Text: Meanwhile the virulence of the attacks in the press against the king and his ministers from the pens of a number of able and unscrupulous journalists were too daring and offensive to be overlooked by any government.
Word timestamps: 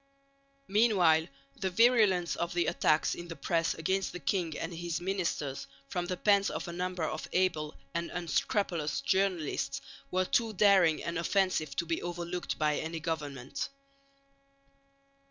Meanwhile 0.67 1.27
the 1.55 1.69
virulence 1.69 2.35
of 2.35 2.55
the 2.55 2.65
attacks 2.65 3.13
in 3.13 3.27
the 3.27 3.35
press 3.35 3.75
against 3.75 4.11
the 4.13 4.19
king 4.19 4.57
and 4.57 4.73
his 4.73 4.99
ministers 4.99 5.67
from 5.89 6.07
the 6.07 6.17
pens 6.17 6.49
of 6.49 6.67
a 6.67 6.73
number 6.73 7.03
of 7.03 7.27
able 7.33 7.75
and 7.93 8.09
unscrupulous 8.09 9.01
journalists 9.01 9.79
were 10.09 10.25
too 10.25 10.53
daring 10.53 11.03
and 11.03 11.19
offensive 11.19 11.75
to 11.75 11.85
be 11.85 12.01
overlooked 12.01 12.57
by 12.57 12.77
any 12.79 12.99
government. 12.99 13.69